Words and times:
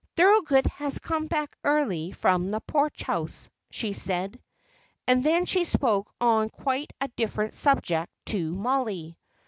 "Thorold 0.17 0.49
has 0.77 0.97
come 0.97 1.27
back 1.27 1.55
early 1.63 2.11
from 2.11 2.49
the 2.49 2.59
Porch 2.61 3.03
House," 3.03 3.49
she 3.69 3.93
said. 3.93 4.41
And 5.05 5.23
then 5.23 5.45
she 5.45 5.63
spoke 5.63 6.11
on 6.19 6.49
quite 6.49 6.91
a 6.99 7.07
different 7.09 7.53
subject 7.53 8.11
to 8.25 8.51
Mollie. 8.51 9.19